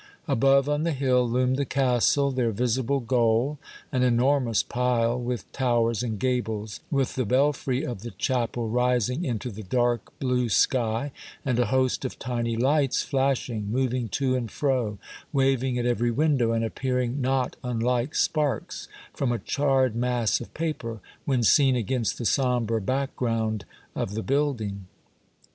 Above, 0.27 0.67
on 0.67 0.81
the 0.81 0.93
hill, 0.93 1.29
loomed 1.29 1.57
the 1.57 1.63
castle, 1.63 2.31
their 2.31 2.49
visible 2.49 3.05
Yule 3.11 3.59
Tide 3.61 3.67
Stories, 3.67 3.87
261 3.91 4.01
goal, 4.01 4.01
an 4.01 4.01
enormous 4.41 4.63
pile, 4.63 5.19
with 5.21 5.51
towers 5.51 6.01
and 6.01 6.17
gables, 6.17 6.79
with 6.89 7.13
the 7.13 7.23
belfry 7.23 7.85
of 7.85 8.01
the 8.01 8.09
chapel 8.09 8.67
rising 8.67 9.23
into 9.23 9.51
the 9.51 9.61
dark 9.61 10.11
blue 10.17 10.49
sky, 10.49 11.11
and 11.45 11.59
a 11.59 11.67
host 11.67 12.03
of 12.03 12.17
tiny 12.17 12.55
lights 12.57 13.03
flashing, 13.03 13.71
moving 13.71 14.09
to 14.09 14.33
and 14.35 14.49
fro, 14.49 14.97
waving 15.31 15.77
at 15.77 15.85
every 15.85 16.09
window, 16.09 16.51
and 16.51 16.65
appearing 16.65 17.21
not 17.21 17.55
unlike 17.63 18.15
sparks 18.15 18.87
from 19.13 19.31
a 19.31 19.37
charred 19.37 19.95
mass 19.95 20.41
of 20.41 20.51
paper, 20.55 20.99
when 21.25 21.43
seen 21.43 21.75
against 21.75 22.17
the 22.17 22.25
sombre 22.25 22.81
background 22.81 23.65
of 23.95 24.15
the 24.15 24.23
building. 24.23 24.87